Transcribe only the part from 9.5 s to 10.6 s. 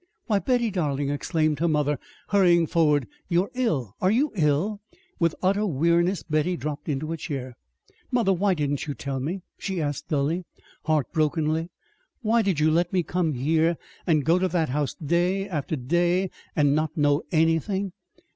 she asked dully,